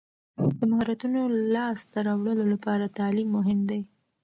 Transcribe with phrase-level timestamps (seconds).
[0.57, 1.21] د مهارتونو
[1.53, 3.81] لاسته راوړلو لپاره تعلیم مهم دی.